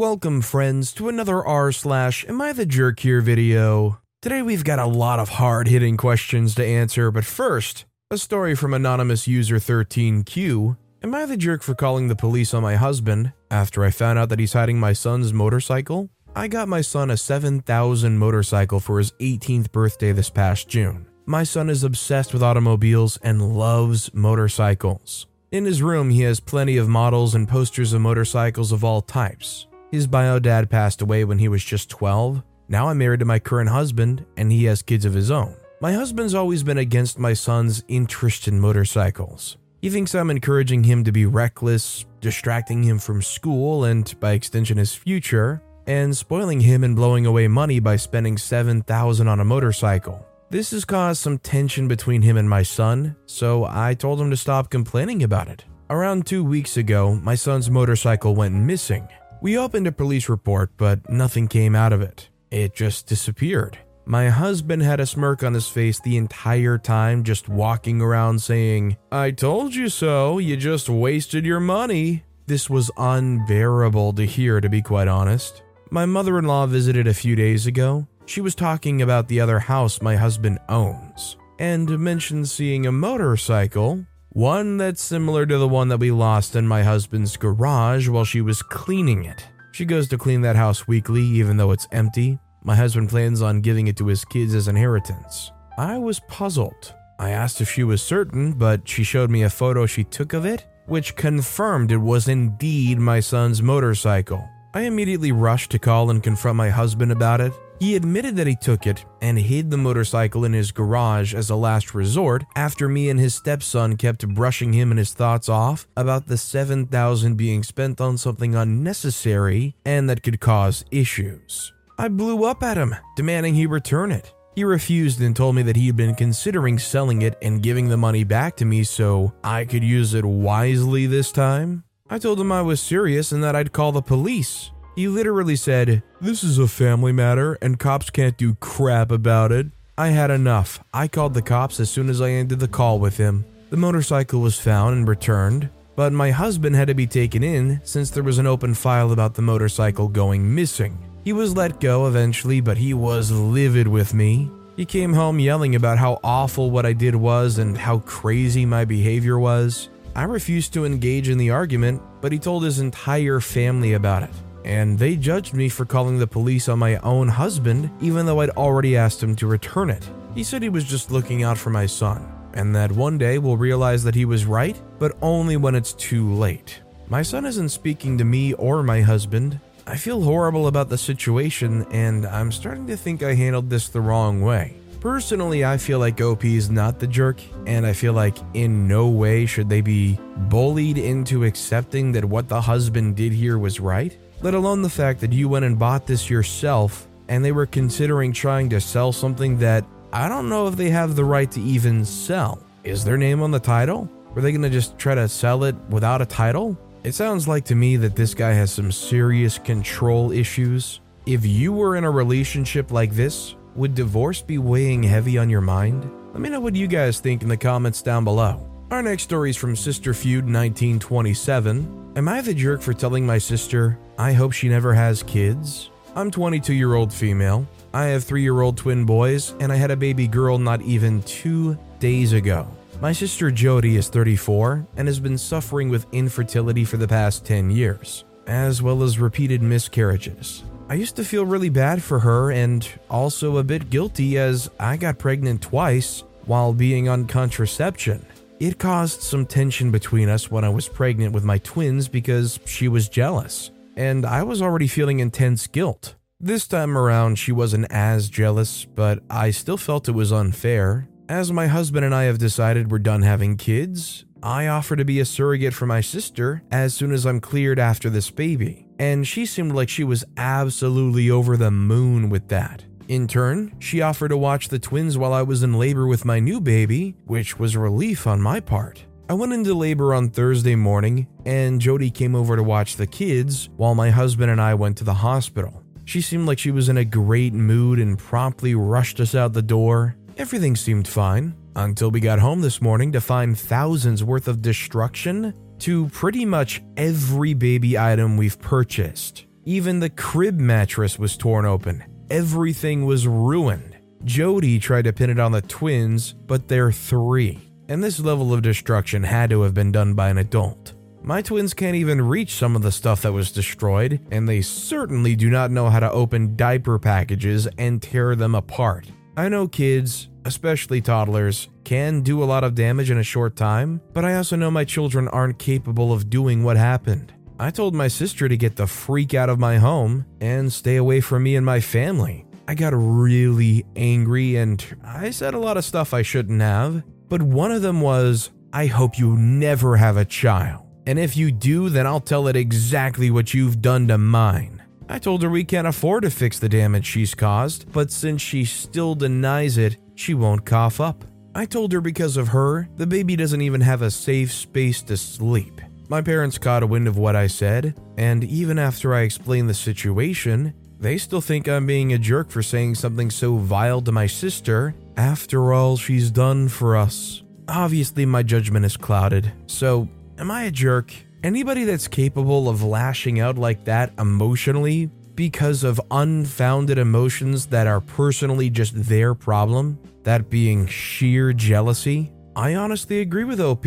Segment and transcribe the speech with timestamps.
[0.00, 4.00] Welcome, friends, to another r slash Am I the Jerk Here video.
[4.22, 8.54] Today we've got a lot of hard hitting questions to answer, but first, a story
[8.54, 10.78] from anonymous user 13Q.
[11.02, 14.30] Am I the jerk for calling the police on my husband after I found out
[14.30, 16.08] that he's hiding my son's motorcycle?
[16.34, 21.08] I got my son a 7000 motorcycle for his 18th birthday this past June.
[21.26, 25.26] My son is obsessed with automobiles and loves motorcycles.
[25.52, 29.66] In his room, he has plenty of models and posters of motorcycles of all types.
[29.90, 32.42] His bio dad passed away when he was just 12.
[32.68, 35.56] Now I'm married to my current husband, and he has kids of his own.
[35.80, 39.56] My husband's always been against my son's interest in motorcycles.
[39.82, 44.78] He thinks I'm encouraging him to be reckless, distracting him from school and, by extension,
[44.78, 50.24] his future, and spoiling him and blowing away money by spending 7000 on a motorcycle.
[50.50, 54.36] This has caused some tension between him and my son, so I told him to
[54.36, 55.64] stop complaining about it.
[55.88, 59.08] Around two weeks ago, my son's motorcycle went missing.
[59.42, 62.28] We opened a police report, but nothing came out of it.
[62.50, 63.78] It just disappeared.
[64.04, 68.96] My husband had a smirk on his face the entire time, just walking around saying,
[69.10, 72.24] I told you so, you just wasted your money.
[72.46, 75.62] This was unbearable to hear, to be quite honest.
[75.90, 78.06] My mother in law visited a few days ago.
[78.26, 84.04] She was talking about the other house my husband owns and mentioned seeing a motorcycle
[84.30, 88.40] one that's similar to the one that we lost in my husband's garage while she
[88.40, 89.48] was cleaning it.
[89.72, 92.38] She goes to clean that house weekly, even though it's empty.
[92.62, 95.50] My husband plans on giving it to his kids as inheritance.
[95.76, 96.94] I was puzzled.
[97.18, 100.44] I asked if she was certain, but she showed me a photo she took of
[100.44, 104.48] it, which confirmed it was indeed my son's motorcycle.
[104.74, 107.52] I immediately rushed to call and confront my husband about it.
[107.80, 111.56] He admitted that he took it and hid the motorcycle in his garage as a
[111.56, 116.26] last resort after me and his stepson kept brushing him and his thoughts off about
[116.26, 121.72] the 7000 being spent on something unnecessary and that could cause issues.
[121.98, 124.30] I blew up at him, demanding he return it.
[124.54, 127.96] He refused and told me that he had been considering selling it and giving the
[127.96, 131.84] money back to me so I could use it wisely this time.
[132.10, 134.70] I told him I was serious and that I'd call the police.
[134.96, 139.68] He literally said, This is a family matter and cops can't do crap about it.
[139.96, 140.82] I had enough.
[140.92, 143.44] I called the cops as soon as I ended the call with him.
[143.70, 148.10] The motorcycle was found and returned, but my husband had to be taken in since
[148.10, 150.98] there was an open file about the motorcycle going missing.
[151.22, 154.50] He was let go eventually, but he was livid with me.
[154.76, 158.84] He came home yelling about how awful what I did was and how crazy my
[158.84, 159.90] behavior was.
[160.16, 164.30] I refused to engage in the argument, but he told his entire family about it
[164.64, 168.50] and they judged me for calling the police on my own husband, even though I'd
[168.50, 170.08] already asked him to return it.
[170.34, 173.56] He said he was just looking out for my son, and that one day we'll
[173.56, 176.80] realize that he was right, but only when it's too late.
[177.08, 179.58] My son isn't speaking to me or my husband.
[179.86, 184.00] I feel horrible about the situation, and I'm starting to think I handled this the
[184.00, 184.76] wrong way.
[185.00, 189.08] Personally, I feel like OP is not the jerk, and I feel like in no
[189.08, 194.16] way should they be bullied into accepting that what the husband did here was right
[194.42, 198.32] let alone the fact that you went and bought this yourself and they were considering
[198.32, 202.04] trying to sell something that I don't know if they have the right to even
[202.04, 202.62] sell.
[202.82, 204.08] Is their name on the title?
[204.34, 206.76] Were they going to just try to sell it without a title?
[207.04, 211.00] It sounds like to me that this guy has some serious control issues.
[211.26, 215.60] If you were in a relationship like this, would divorce be weighing heavy on your
[215.60, 216.10] mind?
[216.32, 218.66] Let me know what you guys think in the comments down below.
[218.90, 221.99] Our next story is from Sister Feud 1927.
[222.16, 225.90] Am I the jerk for telling my sister I hope she never has kids?
[226.16, 227.68] I'm 22 year old female.
[227.94, 231.22] I have 3 year old twin boys, and I had a baby girl not even
[231.22, 232.66] 2 days ago.
[233.00, 237.70] My sister Jody is 34 and has been suffering with infertility for the past 10
[237.70, 240.64] years, as well as repeated miscarriages.
[240.88, 244.96] I used to feel really bad for her and also a bit guilty as I
[244.96, 248.26] got pregnant twice while being on contraception.
[248.60, 252.88] It caused some tension between us when I was pregnant with my twins because she
[252.88, 256.14] was jealous, and I was already feeling intense guilt.
[256.38, 261.08] This time around, she wasn't as jealous, but I still felt it was unfair.
[261.26, 265.20] As my husband and I have decided we're done having kids, I offer to be
[265.20, 269.46] a surrogate for my sister as soon as I'm cleared after this baby, and she
[269.46, 272.84] seemed like she was absolutely over the moon with that.
[273.10, 276.38] In turn, she offered to watch the twins while I was in labor with my
[276.38, 279.04] new baby, which was a relief on my part.
[279.28, 283.68] I went into labor on Thursday morning, and Jody came over to watch the kids
[283.76, 285.82] while my husband and I went to the hospital.
[286.04, 289.60] She seemed like she was in a great mood and promptly rushed us out the
[289.60, 290.14] door.
[290.38, 291.56] Everything seemed fine.
[291.74, 296.80] Until we got home this morning to find thousands worth of destruction to pretty much
[296.96, 299.46] every baby item we've purchased.
[299.64, 302.04] Even the crib mattress was torn open.
[302.30, 303.96] Everything was ruined.
[304.24, 307.58] Jody tried to pin it on the twins, but they're three.
[307.88, 310.94] And this level of destruction had to have been done by an adult.
[311.22, 315.34] My twins can't even reach some of the stuff that was destroyed, and they certainly
[315.34, 319.08] do not know how to open diaper packages and tear them apart.
[319.36, 324.00] I know kids, especially toddlers, can do a lot of damage in a short time,
[324.12, 327.32] but I also know my children aren't capable of doing what happened.
[327.60, 331.20] I told my sister to get the freak out of my home and stay away
[331.20, 332.46] from me and my family.
[332.66, 337.42] I got really angry and I said a lot of stuff I shouldn't have, but
[337.42, 340.86] one of them was, I hope you never have a child.
[341.06, 344.82] And if you do, then I'll tell it exactly what you've done to mine.
[345.10, 348.64] I told her we can't afford to fix the damage she's caused, but since she
[348.64, 351.26] still denies it, she won't cough up.
[351.54, 355.18] I told her because of her, the baby doesn't even have a safe space to
[355.18, 355.78] sleep.
[356.10, 359.74] My parents caught a wind of what I said, and even after I explained the
[359.74, 364.26] situation, they still think I'm being a jerk for saying something so vile to my
[364.26, 367.44] sister after all she's done for us.
[367.68, 371.14] Obviously, my judgment is clouded, so am I a jerk?
[371.44, 378.00] Anybody that's capable of lashing out like that emotionally because of unfounded emotions that are
[378.00, 383.86] personally just their problem, that being sheer jealousy, I honestly agree with OP.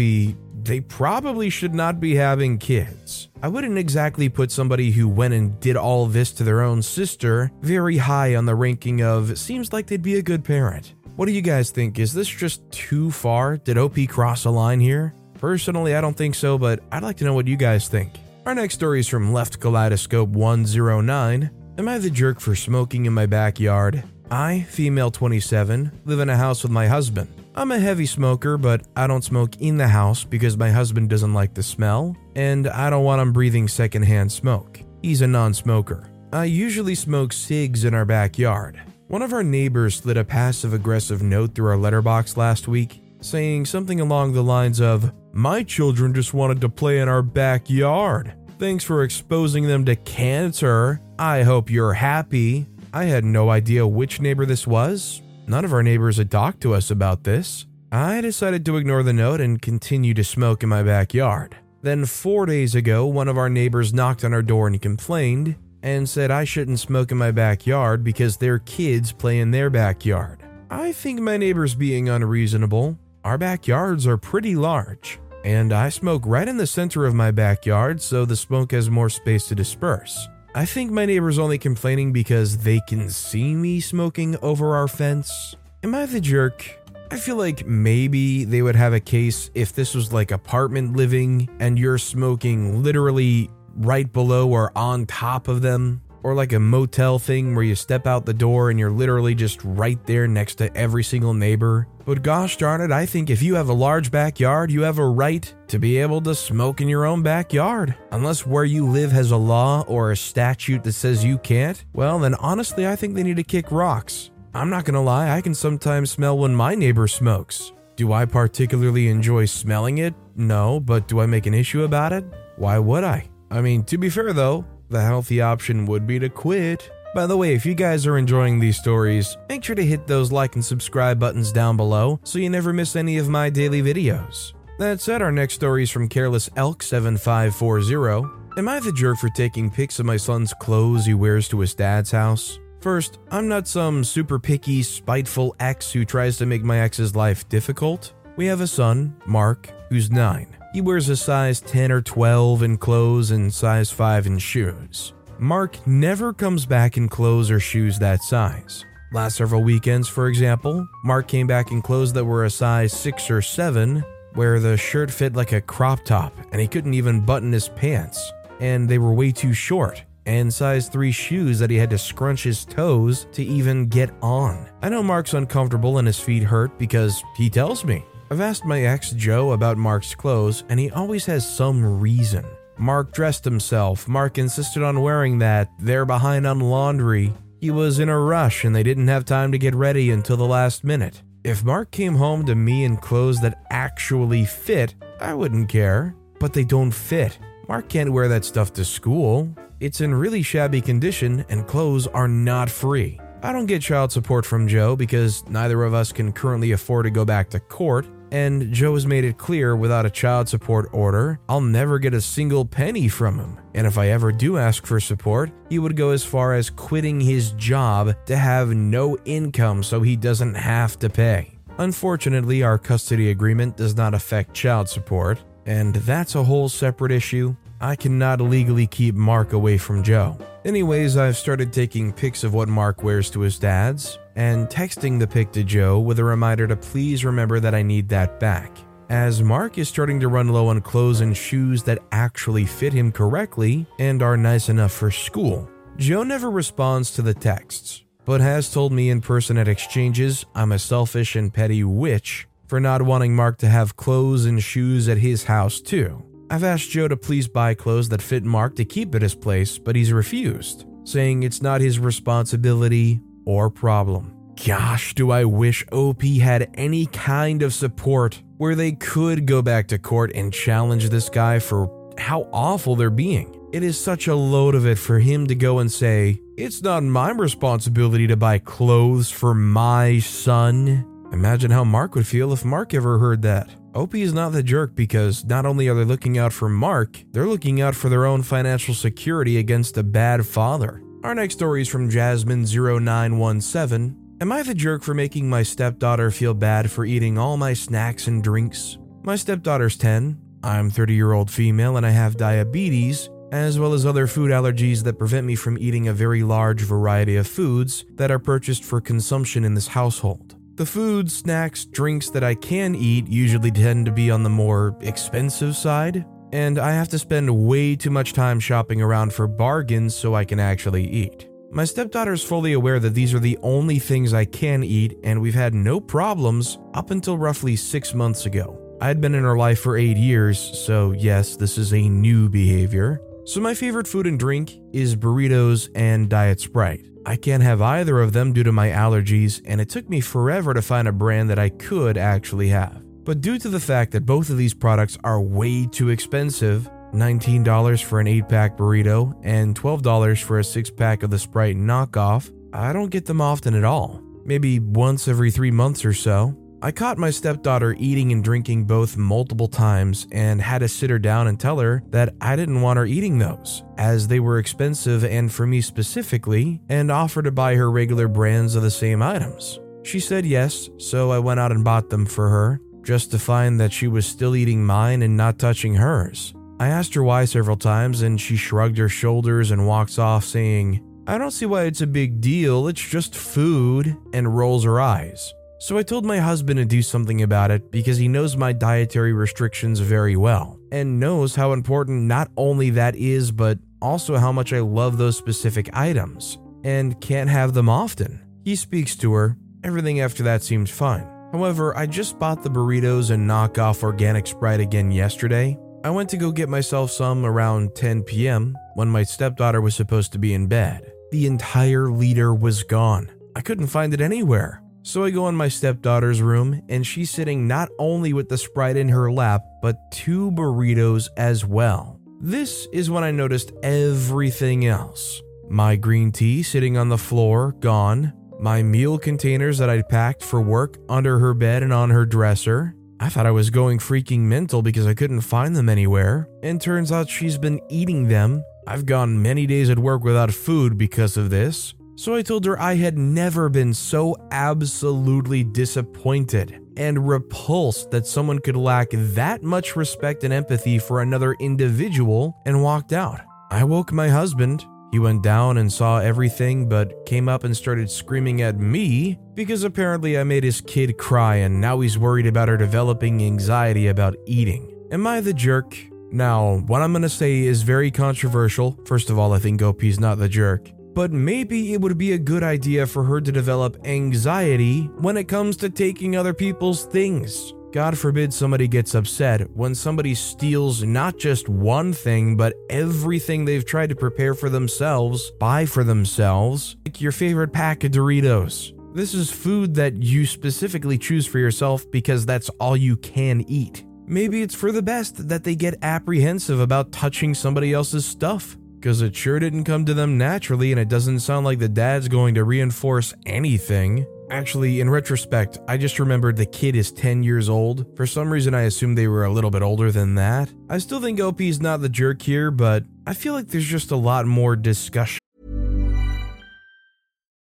[0.64, 3.28] They probably should not be having kids.
[3.42, 7.52] I wouldn't exactly put somebody who went and did all this to their own sister
[7.62, 10.94] very high on the ranking of seems like they'd be a good parent.
[11.18, 12.00] What do you guys think?
[12.00, 13.58] Is this just too far?
[13.58, 15.14] Did OP cross a line here?
[15.38, 18.14] Personally, I don't think so, but I'd like to know what you guys think.
[18.46, 21.52] Our next story is from Left Kaleidoscope 109.
[21.78, 24.04] Am I the jerk for smoking in my backyard?
[24.32, 27.43] I, female 27, live in a house with my husband.
[27.56, 31.36] I'm a heavy smoker, but I don't smoke in the house because my husband doesn't
[31.36, 34.82] like the smell, and I don't want him breathing secondhand smoke.
[35.04, 36.10] He's a non smoker.
[36.32, 38.82] I usually smoke cigs in our backyard.
[39.08, 43.68] One of our neighbors slid a passive aggressive note through our letterbox last week, saying
[43.68, 48.34] something along the lines of, my children just wanted to play in our backyard.
[48.58, 51.02] Thanks for exposing them to cancer.
[51.20, 52.66] I hope you're happy.
[52.92, 55.22] I had no idea which neighbor this was.
[55.48, 57.66] None of our neighbors had talked to us about this.
[57.92, 61.58] I decided to ignore the note and continue to smoke in my backyard.
[61.82, 66.08] Then, four days ago, one of our neighbors knocked on our door and complained and
[66.08, 70.42] said I shouldn't smoke in my backyard because their kids play in their backyard.
[70.70, 72.98] I think my neighbor's being unreasonable.
[73.24, 78.02] Our backyards are pretty large and I smoke right in the center of my backyard
[78.02, 80.30] so the smoke has more space to disperse.
[80.56, 85.56] I think my neighbor's only complaining because they can see me smoking over our fence.
[85.82, 86.80] Am I the jerk?
[87.10, 91.50] I feel like maybe they would have a case if this was like apartment living
[91.60, 97.20] and you're smoking literally right below or on top of them or like a motel
[97.20, 100.76] thing where you step out the door and you're literally just right there next to
[100.76, 101.88] every single neighbor.
[102.06, 105.06] But gosh darn it, I think if you have a large backyard, you have a
[105.06, 107.96] right to be able to smoke in your own backyard.
[108.12, 112.20] Unless where you live has a law or a statute that says you can't, well,
[112.20, 114.32] then honestly, I think they need to kick rocks.
[114.54, 117.72] I'm not gonna lie, I can sometimes smell when my neighbor smokes.
[117.96, 120.14] Do I particularly enjoy smelling it?
[120.36, 122.26] No, but do I make an issue about it?
[122.56, 123.30] Why would I?
[123.50, 126.90] I mean, to be fair though, the healthy option would be to quit.
[127.14, 130.32] By the way, if you guys are enjoying these stories, make sure to hit those
[130.32, 134.54] like and subscribe buttons down below so you never miss any of my daily videos.
[134.80, 138.30] That said, our next story is from Careless Elk 7540.
[138.58, 141.74] Am I the jerk for taking pics of my son's clothes he wears to his
[141.74, 142.60] dad's house?
[142.80, 147.50] First, I'm not some super picky, spiteful ex who tries to make my ex's life
[147.50, 148.14] difficult.
[148.36, 150.63] We have a son, Mark, who's 9.
[150.74, 155.14] He wears a size 10 or 12 in clothes and size 5 in shoes.
[155.38, 158.84] Mark never comes back in clothes or shoes that size.
[159.14, 163.30] Last several weekends, for example, Mark came back in clothes that were a size 6
[163.30, 164.04] or 7,
[164.34, 168.32] where the shirt fit like a crop top and he couldn't even button his pants,
[168.60, 172.44] and they were way too short, and size 3 shoes that he had to scrunch
[172.44, 174.68] his toes to even get on.
[174.82, 178.04] I know Mark's uncomfortable and his feet hurt because he tells me.
[178.34, 182.44] I've asked my ex Joe about Mark's clothes, and he always has some reason.
[182.80, 184.08] Mark dressed himself.
[184.08, 185.70] Mark insisted on wearing that.
[185.78, 187.32] They're behind on laundry.
[187.62, 190.48] He was in a rush and they didn't have time to get ready until the
[190.48, 191.22] last minute.
[191.44, 196.16] If Mark came home to me in clothes that actually fit, I wouldn't care.
[196.40, 197.38] But they don't fit.
[197.68, 199.48] Mark can't wear that stuff to school.
[199.80, 203.20] It's in really shabby condition and clothes are not free.
[203.44, 207.12] I don't get child support from Joe because neither of us can currently afford to
[207.12, 211.40] go back to court, and Joe has made it clear without a child support order,
[211.48, 213.60] I'll never get a single penny from him.
[213.76, 217.22] And if I ever do ask for support, he would go as far as quitting
[217.22, 221.60] his job to have no income so he doesn't have to pay.
[221.78, 227.56] Unfortunately, our custody agreement does not affect child support, and that's a whole separate issue.
[227.84, 230.38] I cannot legally keep Mark away from Joe.
[230.64, 235.28] Anyways, I've started taking pics of what Mark wears to his dad's, and texting the
[235.28, 238.78] pic to Joe with a reminder to please remember that I need that back.
[239.10, 243.12] As Mark is starting to run low on clothes and shoes that actually fit him
[243.12, 245.70] correctly and are nice enough for school.
[245.98, 250.72] Joe never responds to the texts, but has told me in person at exchanges I'm
[250.72, 255.18] a selfish and petty witch for not wanting Mark to have clothes and shoes at
[255.18, 256.24] his house too.
[256.54, 259.80] I've asked Joe to please buy clothes that fit Mark to keep at his place,
[259.80, 264.38] but he's refused, saying it's not his responsibility or problem.
[264.64, 269.88] Gosh, do I wish OP had any kind of support where they could go back
[269.88, 273.60] to court and challenge this guy for how awful they're being.
[273.74, 277.02] It is such a load of it for him to go and say, It's not
[277.02, 281.04] my responsibility to buy clothes for my son.
[281.32, 283.72] Imagine how Mark would feel if Mark ever heard that.
[283.96, 287.46] OP is not the jerk because not only are they looking out for Mark, they're
[287.46, 291.04] looking out for their own financial security against a bad father.
[291.24, 294.16] Our next story is from Jasmine0917.
[294.42, 298.26] Am I the jerk for making my stepdaughter feel bad for eating all my snacks
[298.26, 298.98] and drinks?
[299.22, 300.40] My stepdaughter's 10.
[300.64, 305.04] I'm 30 year old female and I have diabetes, as well as other food allergies
[305.04, 309.00] that prevent me from eating a very large variety of foods that are purchased for
[309.00, 310.56] consumption in this household.
[310.76, 314.98] The food, snacks, drinks that I can eat usually tend to be on the more
[315.02, 320.16] expensive side, and I have to spend way too much time shopping around for bargains
[320.16, 321.48] so I can actually eat.
[321.70, 325.40] My stepdaughter is fully aware that these are the only things I can eat, and
[325.40, 328.80] we've had no problems up until roughly six months ago.
[329.00, 332.50] I had been in her life for eight years, so yes, this is a new
[332.50, 333.22] behavior.
[333.46, 337.13] So, my favorite food and drink is burritos and Diet Sprite.
[337.26, 340.74] I can't have either of them due to my allergies, and it took me forever
[340.74, 343.02] to find a brand that I could actually have.
[343.24, 348.04] But due to the fact that both of these products are way too expensive $19
[348.04, 352.52] for an 8 pack burrito and $12 for a 6 pack of the Sprite knockoff
[352.74, 354.20] I don't get them often at all.
[354.46, 356.58] Maybe once every three months or so.
[356.84, 361.18] I caught my stepdaughter eating and drinking both multiple times and had to sit her
[361.18, 365.24] down and tell her that I didn't want her eating those, as they were expensive
[365.24, 369.80] and for me specifically, and offered to buy her regular brands of the same items.
[370.04, 373.80] She said yes, so I went out and bought them for her, just to find
[373.80, 376.54] that she was still eating mine and not touching hers.
[376.82, 381.02] I asked her why several times, and she shrugged her shoulders and walks off, saying,
[381.28, 385.54] I don't see why it's a big deal, it's just food, and rolls her eyes.
[385.84, 389.34] So I told my husband to do something about it because he knows my dietary
[389.34, 394.72] restrictions very well and knows how important not only that is, but also how much
[394.72, 398.42] I love those specific items and can't have them often.
[398.64, 401.28] He speaks to her, everything after that seemed fine.
[401.52, 405.78] However, I just bought the burritos and knockoff organic Sprite again yesterday.
[406.06, 408.78] I went to go get myself some around 10 p.m.
[408.96, 411.12] when my stepdaughter was supposed to be in bed.
[411.32, 413.30] The entire liter was gone.
[413.54, 414.83] I couldn't find it anywhere.
[415.06, 418.96] So I go in my stepdaughter's room, and she's sitting not only with the Sprite
[418.96, 422.22] in her lap, but two burritos as well.
[422.40, 425.42] This is when I noticed everything else.
[425.70, 428.32] My green tea sitting on the floor, gone.
[428.62, 432.96] My meal containers that I'd packed for work under her bed and on her dresser.
[433.20, 437.12] I thought I was going freaking mental because I couldn't find them anywhere, and turns
[437.12, 438.64] out she's been eating them.
[438.88, 441.94] I've gone many days at work without food because of this.
[442.16, 448.60] So I told her I had never been so absolutely disappointed and repulsed that someone
[448.60, 453.42] could lack that much respect and empathy for another individual and walked out.
[453.72, 454.86] I woke my husband.
[455.12, 459.84] He went down and saw everything, but came up and started screaming at me because
[459.84, 464.36] apparently I made his kid cry and now he's worried about her developing anxiety about
[464.46, 464.92] eating.
[465.12, 465.98] Am I the jerk?
[466.32, 468.98] Now, what I'm gonna say is very controversial.
[469.06, 470.90] First of all, I think OP's not the jerk.
[471.14, 475.48] But maybe it would be a good idea for her to develop anxiety when it
[475.48, 477.74] comes to taking other people's things.
[477.92, 483.86] God forbid somebody gets upset when somebody steals not just one thing, but everything they've
[483.86, 488.94] tried to prepare for themselves, buy for themselves, like your favorite pack of Doritos.
[489.16, 494.04] This is food that you specifically choose for yourself because that's all you can eat.
[494.26, 498.76] Maybe it's for the best that they get apprehensive about touching somebody else's stuff.
[499.04, 502.30] Because it sure didn't come to them naturally, and it doesn't sound like the dad's
[502.30, 504.26] going to reinforce anything.
[504.50, 508.16] Actually, in retrospect, I just remembered the kid is 10 years old.
[508.16, 510.74] For some reason, I assumed they were a little bit older than that.
[510.90, 514.12] I still think OP is not the jerk here, but I feel like there's just
[514.12, 515.40] a lot more discussion.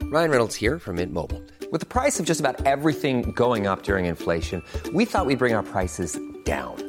[0.01, 1.43] Ryan Reynolds here from Mint Mobile.
[1.71, 4.63] With the price of just about everything going up during inflation,
[4.95, 6.88] we thought we'd bring our prices down.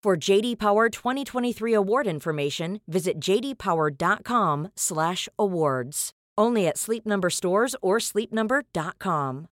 [0.00, 6.10] For JD Power 2023 award information, visit jdpower.com/awards.
[6.38, 9.48] Only at Sleep Number stores or sleepnumber.com.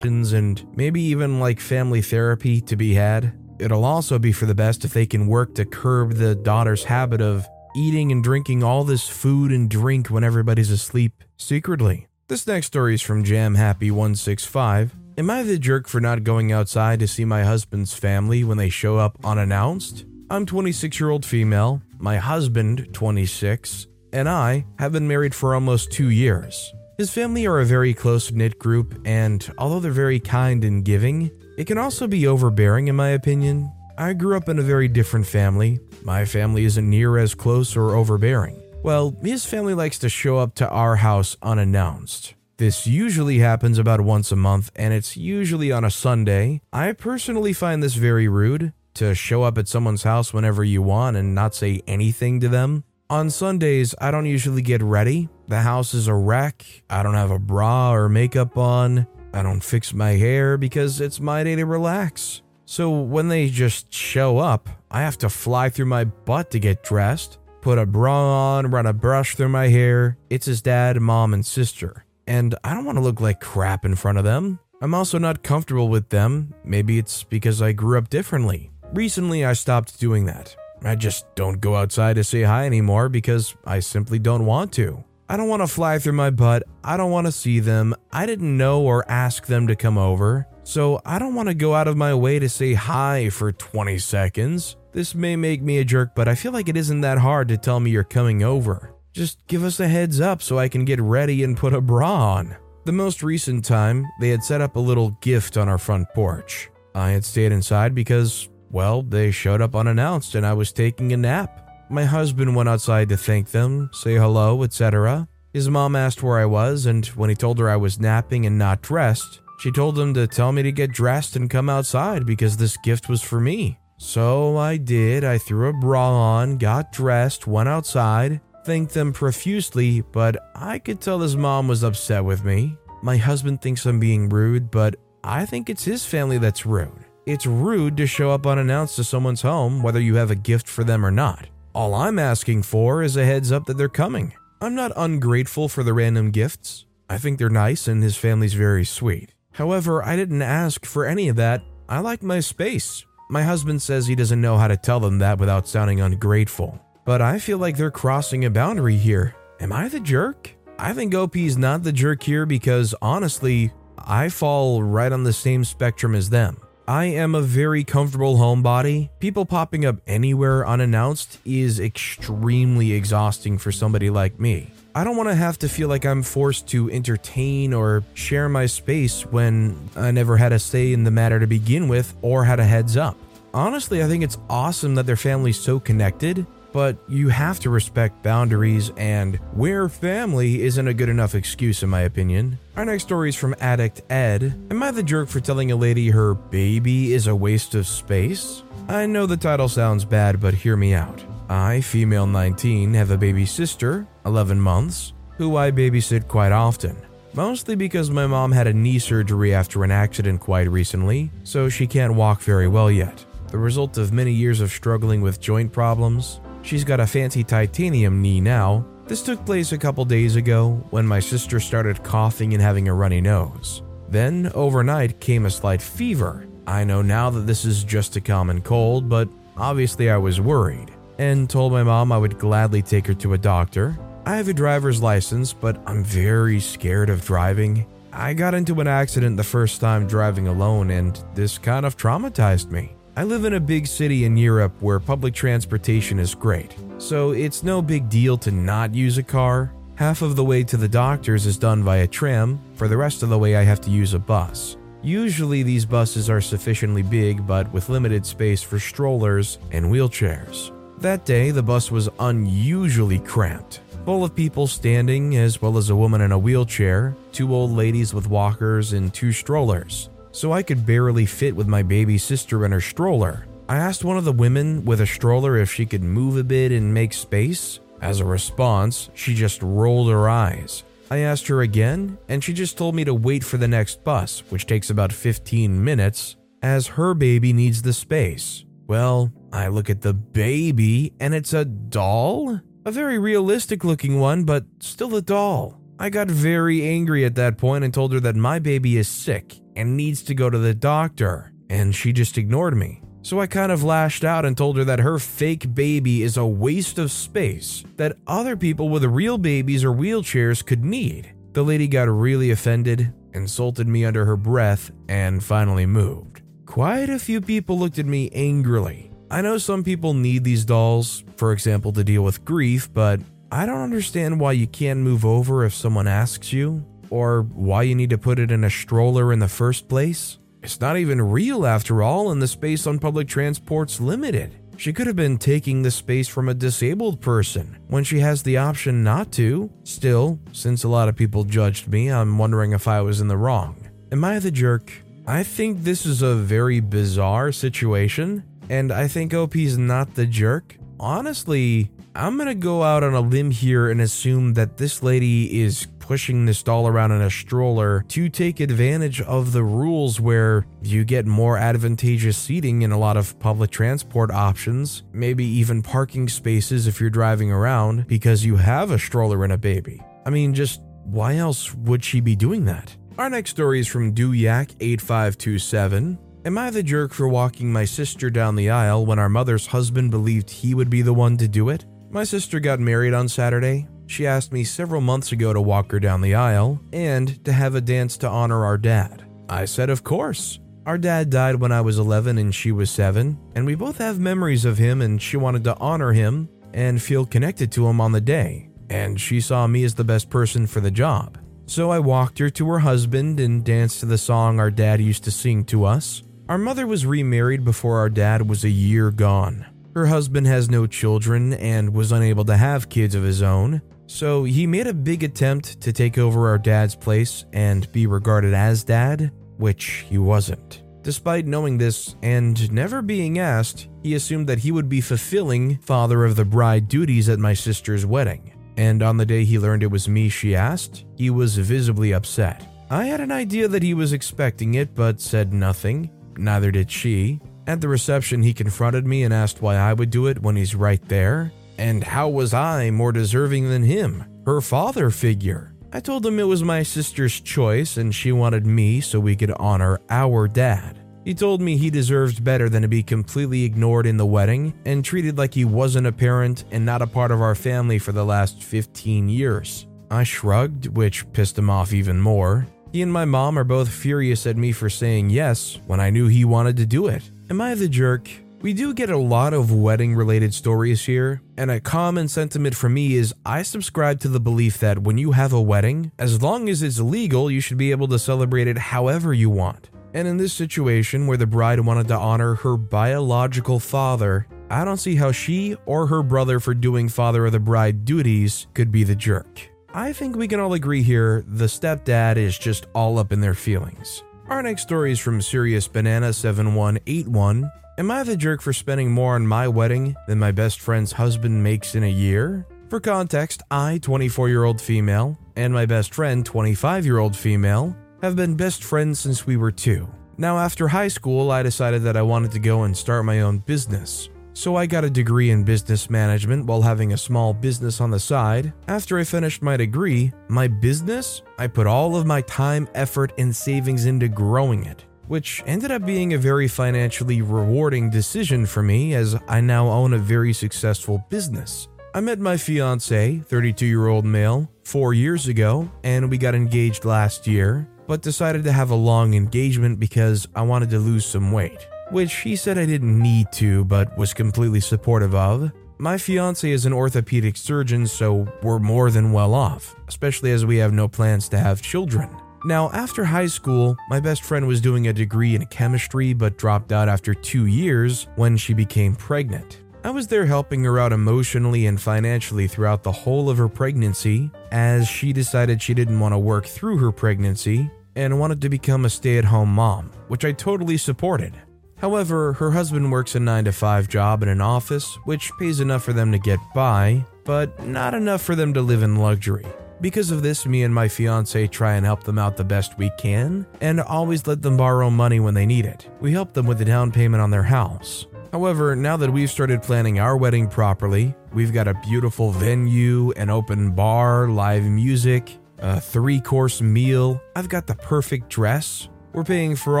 [0.00, 3.34] and maybe even like family therapy to be had.
[3.58, 7.20] It'll also be for the best if they can work to curb the daughter's habit
[7.20, 12.06] of eating and drinking all this food and drink when everybody's asleep secretly.
[12.28, 14.94] This next story is from Jam Happy 165.
[15.16, 18.68] Am I the jerk for not going outside to see my husband's family when they
[18.68, 20.04] show up unannounced?
[20.28, 25.90] I'm 26 year old female, my husband, 26, and I have been married for almost
[25.90, 26.70] two years.
[26.98, 31.30] His family are a very close knit group, and although they're very kind and giving,
[31.56, 33.72] it can also be overbearing in my opinion.
[33.96, 35.80] I grew up in a very different family.
[36.04, 38.60] My family isn't near as close or overbearing.
[38.82, 42.34] Well, his family likes to show up to our house unannounced.
[42.58, 46.60] This usually happens about once a month, and it's usually on a Sunday.
[46.72, 51.16] I personally find this very rude to show up at someone's house whenever you want
[51.16, 52.84] and not say anything to them.
[53.10, 55.28] On Sundays, I don't usually get ready.
[55.46, 56.64] The house is a wreck.
[56.90, 59.06] I don't have a bra or makeup on.
[59.32, 62.42] I don't fix my hair because it's my day to relax.
[62.64, 66.82] So when they just show up, I have to fly through my butt to get
[66.82, 70.18] dressed, put a bra on, run a brush through my hair.
[70.30, 72.04] It's his dad, mom, and sister.
[72.26, 74.58] And I don't want to look like crap in front of them.
[74.80, 76.54] I'm also not comfortable with them.
[76.64, 78.70] Maybe it's because I grew up differently.
[78.92, 80.54] Recently, I stopped doing that.
[80.82, 85.04] I just don't go outside to say hi anymore because I simply don't want to.
[85.28, 86.62] I don't want to fly through my butt.
[86.82, 87.94] I don't want to see them.
[88.10, 90.46] I didn't know or ask them to come over.
[90.62, 93.98] So I don't want to go out of my way to say hi for 20
[93.98, 94.77] seconds.
[94.92, 97.56] This may make me a jerk, but I feel like it isn't that hard to
[97.56, 98.94] tell me you're coming over.
[99.12, 102.34] Just give us a heads up so I can get ready and put a bra
[102.36, 102.56] on.
[102.84, 106.70] The most recent time, they had set up a little gift on our front porch.
[106.94, 111.16] I had stayed inside because well, they showed up unannounced and I was taking a
[111.16, 111.86] nap.
[111.90, 115.26] My husband went outside to thank them, say hello, etc.
[115.52, 118.58] His mom asked where I was, and when he told her I was napping and
[118.58, 122.56] not dressed, she told him to tell me to get dressed and come outside because
[122.56, 123.78] this gift was for me.
[123.98, 125.24] So I did.
[125.24, 131.00] I threw a bra on, got dressed, went outside, thanked them profusely, but I could
[131.00, 132.76] tell his mom was upset with me.
[133.02, 137.04] My husband thinks I'm being rude, but I think it's his family that's rude.
[137.26, 140.84] It's rude to show up unannounced to someone's home, whether you have a gift for
[140.84, 141.48] them or not.
[141.74, 144.32] All I'm asking for is a heads up that they're coming.
[144.60, 146.86] I'm not ungrateful for the random gifts.
[147.10, 149.34] I think they're nice and his family's very sweet.
[149.52, 151.62] However, I didn't ask for any of that.
[151.88, 153.04] I like my space.
[153.30, 156.80] My husband says he doesn't know how to tell them that without sounding ungrateful.
[157.04, 159.34] But I feel like they're crossing a boundary here.
[159.60, 160.54] Am I the jerk?
[160.78, 165.64] I think OP's not the jerk here because honestly, I fall right on the same
[165.64, 166.58] spectrum as them.
[166.86, 169.10] I am a very comfortable homebody.
[169.20, 174.72] People popping up anywhere unannounced is extremely exhausting for somebody like me.
[174.94, 178.66] I don't want to have to feel like I'm forced to entertain or share my
[178.66, 182.60] space when I never had a say in the matter to begin with or had
[182.60, 183.16] a heads up.
[183.54, 188.22] Honestly, I think it's awesome that their family's so connected but you have to respect
[188.22, 192.58] boundaries, and where family isn't a good enough excuse, in my opinion.
[192.76, 194.54] Our next story is from Addict Ed.
[194.70, 198.62] Am I the jerk for telling a lady her baby is a waste of space?
[198.88, 201.22] I know the title sounds bad, but hear me out.
[201.48, 206.96] I, female 19, have a baby sister, 11 months, who I babysit quite often.
[207.34, 211.86] Mostly because my mom had a knee surgery after an accident quite recently, so she
[211.86, 213.24] can't walk very well yet.
[213.48, 218.20] The result of many years of struggling with joint problems, She's got a fancy titanium
[218.20, 218.84] knee now.
[219.06, 222.94] This took place a couple days ago when my sister started coughing and having a
[222.94, 223.82] runny nose.
[224.08, 226.46] Then, overnight, came a slight fever.
[226.66, 230.90] I know now that this is just a common cold, but obviously I was worried
[231.18, 233.98] and told my mom I would gladly take her to a doctor.
[234.24, 237.86] I have a driver's license, but I'm very scared of driving.
[238.12, 242.70] I got into an accident the first time driving alone, and this kind of traumatized
[242.70, 242.94] me.
[243.16, 247.62] I live in a big city in Europe where public transportation is great, so it's
[247.62, 249.72] no big deal to not use a car.
[249.96, 253.28] Half of the way to the doctors is done via tram, for the rest of
[253.28, 254.76] the way, I have to use a bus.
[255.02, 260.70] Usually, these buses are sufficiently big but with limited space for strollers and wheelchairs.
[261.00, 265.96] That day, the bus was unusually cramped, full of people standing, as well as a
[265.96, 270.86] woman in a wheelchair, two old ladies with walkers, and two strollers so I could
[270.86, 273.46] barely fit with my baby sister in her stroller.
[273.68, 276.72] I asked one of the women with a stroller if she could move a bit
[276.72, 277.80] and make space.
[278.00, 280.84] As a response, she just rolled her eyes.
[281.10, 284.44] I asked her again, and she just told me to wait for the next bus,
[284.50, 288.64] which takes about 15 minutes, as her baby needs the space.
[288.86, 292.60] Well, I look at the baby, and it's a doll?
[292.84, 295.80] A very realistic looking one, but still a doll.
[295.98, 299.58] I got very angry at that point and told her that my baby is sick
[299.74, 303.02] and needs to go to the doctor, and she just ignored me.
[303.22, 306.46] So I kind of lashed out and told her that her fake baby is a
[306.46, 311.34] waste of space that other people with real babies or wheelchairs could need.
[311.52, 316.42] The lady got really offended, insulted me under her breath, and finally moved.
[316.64, 319.07] Quite a few people looked at me angrily.
[319.30, 323.20] I know some people need these dolls, for example, to deal with grief, but
[323.52, 327.94] I don't understand why you can't move over if someone asks you or why you
[327.94, 330.38] need to put it in a stroller in the first place.
[330.62, 334.54] It's not even real after all, and the space on public transport's limited.
[334.78, 338.56] She could have been taking the space from a disabled person when she has the
[338.56, 339.70] option not to.
[339.82, 343.36] Still, since a lot of people judged me, I'm wondering if I was in the
[343.36, 343.88] wrong.
[344.10, 344.90] Am I the jerk?
[345.26, 350.76] I think this is a very bizarre situation, and I think OP's not the jerk.
[351.00, 355.86] Honestly, I'm gonna go out on a limb here and assume that this lady is
[356.00, 361.04] pushing this doll around in a stroller to take advantage of the rules where you
[361.04, 366.86] get more advantageous seating in a lot of public transport options, maybe even parking spaces
[366.86, 370.02] if you're driving around because you have a stroller and a baby.
[370.24, 372.96] I mean, just why else would she be doing that?
[373.18, 376.18] Our next story is from Duyak8527.
[376.44, 380.10] Am I the jerk for walking my sister down the aisle when our mother's husband
[380.10, 381.84] believed he would be the one to do it?
[382.10, 386.00] My sister got married on Saturday, she asked me several months ago to walk her
[386.00, 389.24] down the aisle and to have a dance to honor our dad.
[389.50, 390.58] I said, Of course.
[390.86, 394.18] Our dad died when I was 11 and she was 7, and we both have
[394.18, 398.12] memories of him, and she wanted to honor him and feel connected to him on
[398.12, 398.70] the day.
[398.88, 401.36] And she saw me as the best person for the job.
[401.66, 405.24] So I walked her to her husband and danced to the song our dad used
[405.24, 406.22] to sing to us.
[406.48, 409.66] Our mother was remarried before our dad was a year gone.
[409.94, 414.44] Her husband has no children and was unable to have kids of his own, so
[414.44, 418.82] he made a big attempt to take over our dad's place and be regarded as
[418.82, 420.82] dad, which he wasn't.
[421.02, 426.24] Despite knowing this and never being asked, he assumed that he would be fulfilling father
[426.24, 428.54] of the bride duties at my sister's wedding.
[428.78, 432.66] And on the day he learned it was me she asked, he was visibly upset.
[432.88, 436.10] I had an idea that he was expecting it, but said nothing.
[436.38, 437.40] Neither did she.
[437.66, 440.74] At the reception, he confronted me and asked why I would do it when he's
[440.74, 441.52] right there.
[441.76, 445.74] And how was I more deserving than him, her father figure?
[445.92, 449.52] I told him it was my sister's choice and she wanted me so we could
[449.52, 450.98] honor our dad.
[451.24, 455.04] He told me he deserved better than to be completely ignored in the wedding and
[455.04, 458.24] treated like he wasn't a parent and not a part of our family for the
[458.24, 459.86] last 15 years.
[460.10, 462.66] I shrugged, which pissed him off even more.
[462.92, 466.26] He and my mom are both furious at me for saying yes when I knew
[466.26, 467.30] he wanted to do it.
[467.50, 468.30] Am I the jerk?
[468.60, 472.88] We do get a lot of wedding related stories here, and a common sentiment for
[472.88, 476.68] me is I subscribe to the belief that when you have a wedding, as long
[476.68, 479.90] as it's legal, you should be able to celebrate it however you want.
[480.14, 484.96] And in this situation where the bride wanted to honor her biological father, I don't
[484.96, 489.04] see how she or her brother for doing father of the bride duties could be
[489.04, 489.70] the jerk.
[489.98, 493.52] I think we can all agree here the stepdad is just all up in their
[493.52, 494.22] feelings.
[494.46, 499.34] Our next story is from Sirius Banana 7181 Am I the jerk for spending more
[499.34, 502.64] on my wedding than my best friend's husband makes in a year?
[502.88, 507.96] For context, I, 24 year old female, and my best friend, 25 year old female,
[508.22, 510.08] have been best friends since we were two.
[510.36, 513.58] Now, after high school, I decided that I wanted to go and start my own
[513.58, 514.28] business.
[514.58, 518.18] So I got a degree in business management while having a small business on the
[518.18, 518.72] side.
[518.88, 523.54] After I finished my degree, my business, I put all of my time, effort, and
[523.54, 529.14] savings into growing it which ended up being a very financially rewarding decision for me
[529.14, 531.86] as I now own a very successful business.
[532.14, 537.04] I met my fiance, 32 year old male, four years ago, and we got engaged
[537.04, 541.52] last year, but decided to have a long engagement because I wanted to lose some
[541.52, 545.70] weight, which he said I didn't need to, but was completely supportive of.
[545.98, 550.76] My fiance is an orthopedic surgeon, so we're more than well off, especially as we
[550.76, 552.30] have no plans to have children.
[552.64, 556.92] Now, after high school, my best friend was doing a degree in chemistry but dropped
[556.92, 559.80] out after two years when she became pregnant.
[560.04, 564.50] I was there helping her out emotionally and financially throughout the whole of her pregnancy,
[564.70, 569.04] as she decided she didn't want to work through her pregnancy and wanted to become
[569.04, 571.54] a stay at home mom, which I totally supported.
[572.00, 576.04] However, her husband works a 9 to 5 job in an office, which pays enough
[576.04, 579.66] for them to get by, but not enough for them to live in luxury.
[580.00, 583.10] Because of this, me and my fiance try and help them out the best we
[583.18, 586.08] can, and always let them borrow money when they need it.
[586.20, 588.26] We help them with the down payment on their house.
[588.52, 593.50] However, now that we've started planning our wedding properly, we've got a beautiful venue, an
[593.50, 599.76] open bar, live music, a three course meal, I've got the perfect dress, we're paying
[599.76, 600.00] for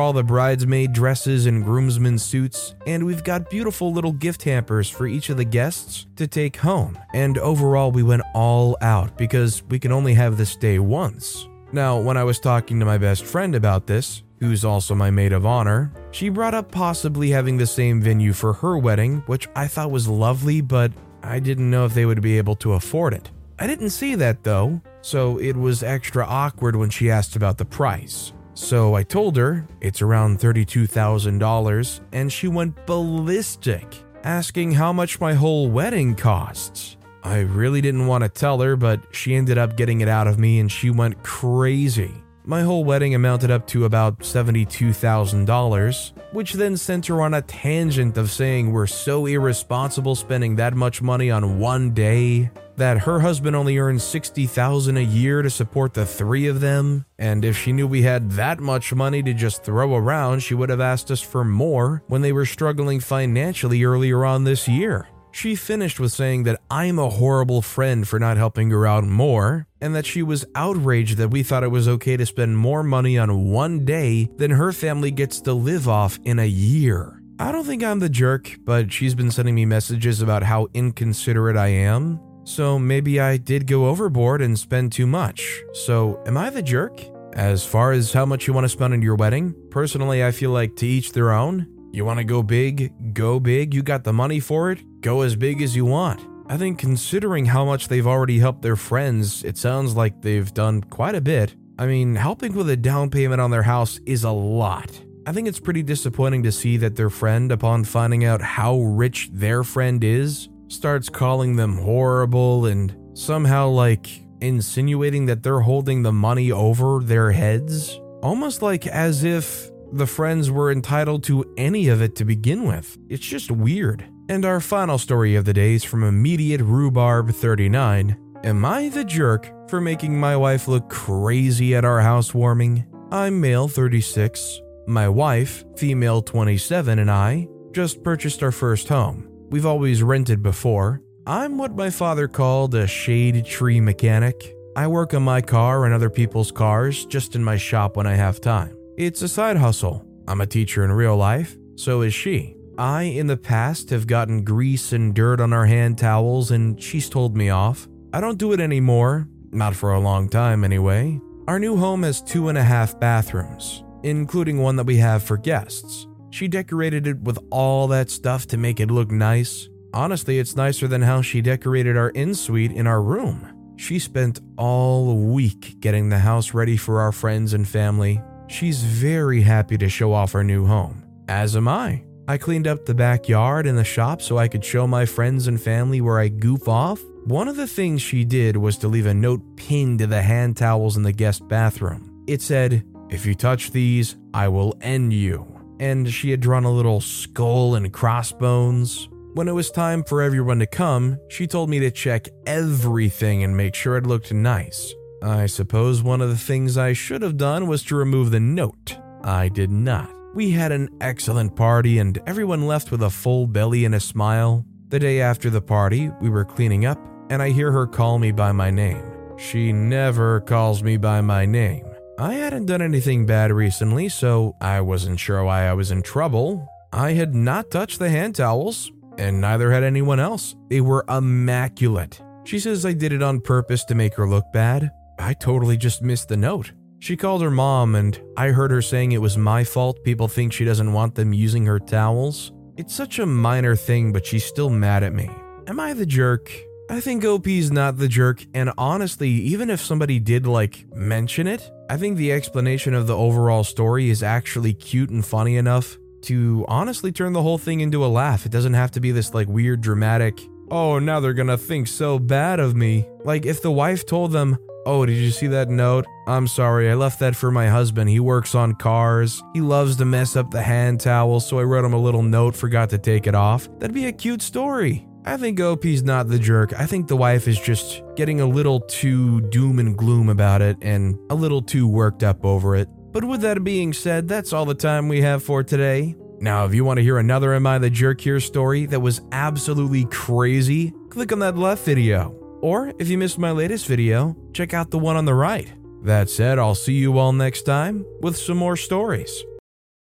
[0.00, 5.06] all the bridesmaid dresses and groomsmen suits, and we've got beautiful little gift hampers for
[5.06, 6.98] each of the guests to take home.
[7.14, 11.46] And overall, we went all out because we can only have this day once.
[11.70, 15.32] Now, when I was talking to my best friend about this, who's also my maid
[15.32, 19.68] of honor, she brought up possibly having the same venue for her wedding, which I
[19.68, 20.90] thought was lovely, but
[21.22, 23.30] I didn't know if they would be able to afford it.
[23.60, 27.64] I didn't see that though, so it was extra awkward when she asked about the
[27.64, 28.32] price.
[28.60, 33.86] So I told her it's around $32,000, and she went ballistic,
[34.24, 36.96] asking how much my whole wedding costs.
[37.22, 40.40] I really didn't want to tell her, but she ended up getting it out of
[40.40, 42.12] me and she went crazy.
[42.48, 48.16] My whole wedding amounted up to about $72,000, which then sent her on a tangent
[48.16, 53.54] of saying we're so irresponsible spending that much money on one day that her husband
[53.54, 57.86] only earns 60,000 a year to support the three of them, and if she knew
[57.86, 61.44] we had that much money to just throw around, she would have asked us for
[61.44, 65.06] more when they were struggling financially earlier on this year.
[65.30, 69.66] She finished with saying that I'm a horrible friend for not helping her out more,
[69.80, 73.18] and that she was outraged that we thought it was okay to spend more money
[73.18, 77.22] on one day than her family gets to live off in a year.
[77.38, 81.56] I don't think I'm the jerk, but she's been sending me messages about how inconsiderate
[81.56, 85.62] I am, so maybe I did go overboard and spend too much.
[85.72, 87.00] So, am I the jerk?
[87.34, 90.50] As far as how much you want to spend on your wedding, personally, I feel
[90.50, 91.68] like to each their own.
[91.92, 93.72] You want to go big, go big.
[93.72, 96.20] You got the money for it, go as big as you want.
[96.50, 100.80] I think considering how much they've already helped their friends, it sounds like they've done
[100.82, 101.54] quite a bit.
[101.78, 104.90] I mean, helping with a down payment on their house is a lot.
[105.26, 109.28] I think it's pretty disappointing to see that their friend, upon finding out how rich
[109.32, 114.08] their friend is, starts calling them horrible and somehow like
[114.40, 118.00] insinuating that they're holding the money over their heads.
[118.22, 122.96] Almost like as if the friends were entitled to any of it to begin with.
[123.08, 124.04] It's just weird.
[124.30, 128.14] And our final story of the day is from Immediate Rhubarb 39.
[128.44, 132.84] Am I the jerk for making my wife look crazy at our housewarming?
[133.10, 134.60] I'm male 36.
[134.86, 139.26] My wife, female 27, and I just purchased our first home.
[139.48, 141.00] We've always rented before.
[141.26, 144.54] I'm what my father called a shade tree mechanic.
[144.76, 148.14] I work on my car and other people's cars just in my shop when I
[148.14, 148.76] have time.
[148.98, 150.04] It's a side hustle.
[150.26, 152.57] I'm a teacher in real life, so is she.
[152.78, 157.08] I, in the past, have gotten grease and dirt on our hand towels, and she's
[157.08, 157.88] told me off.
[158.12, 161.20] I don't do it anymore, not for a long time anyway.
[161.48, 165.36] Our new home has two and a half bathrooms, including one that we have for
[165.36, 166.06] guests.
[166.30, 169.68] She decorated it with all that stuff to make it look nice.
[169.92, 173.74] Honestly, it's nicer than how she decorated our in suite in our room.
[173.76, 178.20] She spent all week getting the house ready for our friends and family.
[178.48, 182.04] She's very happy to show off our new home, as am I.
[182.28, 185.60] I cleaned up the backyard and the shop so I could show my friends and
[185.60, 187.02] family where I goof off.
[187.24, 190.56] One of the things she did was to leave a note pinned to the hand
[190.56, 192.24] towels in the guest bathroom.
[192.26, 196.70] It said, If you touch these, I will end you and she had drawn a
[196.70, 199.08] little skull and crossbones.
[199.34, 203.56] When it was time for everyone to come, she told me to check everything and
[203.56, 204.94] make sure it looked nice.
[205.22, 208.96] I suppose one of the things I should have done was to remove the note.
[209.22, 210.17] I did not.
[210.34, 214.64] We had an excellent party and everyone left with a full belly and a smile.
[214.88, 216.98] The day after the party, we were cleaning up
[217.30, 219.02] and I hear her call me by my name.
[219.38, 221.86] She never calls me by my name.
[222.18, 226.66] I hadn't done anything bad recently, so I wasn't sure why I was in trouble.
[226.92, 230.56] I had not touched the hand towels, and neither had anyone else.
[230.68, 232.20] They were immaculate.
[232.44, 234.90] She says I did it on purpose to make her look bad.
[235.18, 236.72] I totally just missed the note.
[237.00, 240.52] She called her mom, and I heard her saying it was my fault people think
[240.52, 242.52] she doesn't want them using her towels.
[242.76, 245.30] It's such a minor thing, but she's still mad at me.
[245.66, 246.50] Am I the jerk?
[246.90, 251.70] I think OP's not the jerk, and honestly, even if somebody did like mention it,
[251.90, 256.64] I think the explanation of the overall story is actually cute and funny enough to
[256.66, 258.44] honestly turn the whole thing into a laugh.
[258.44, 262.18] It doesn't have to be this like weird dramatic, oh, now they're gonna think so
[262.18, 263.08] bad of me.
[263.24, 264.56] Like if the wife told them,
[264.88, 266.06] oh, did you see that note?
[266.26, 268.08] I'm sorry, I left that for my husband.
[268.08, 269.42] He works on cars.
[269.52, 272.56] He loves to mess up the hand towels, so I wrote him a little note,
[272.56, 273.68] forgot to take it off.
[273.78, 275.06] That'd be a cute story.
[275.26, 276.72] I think OP's not the jerk.
[276.72, 280.78] I think the wife is just getting a little too doom and gloom about it
[280.80, 282.88] and a little too worked up over it.
[283.12, 286.16] But with that being said, that's all the time we have for today.
[286.40, 289.20] Now, if you want to hear another Am I the Jerk Here story that was
[289.32, 292.37] absolutely crazy, click on that left video.
[292.60, 295.72] Or if you missed my latest video, check out the one on the right.
[296.02, 299.44] That said, I'll see you all next time with some more stories.